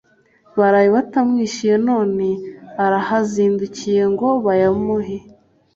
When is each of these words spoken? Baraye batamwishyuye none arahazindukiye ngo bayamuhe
Baraye 0.57 0.89
batamwishyuye 0.95 1.75
none 1.89 2.25
arahazindukiye 2.85 4.03
ngo 4.13 4.27
bayamuhe 4.45 5.17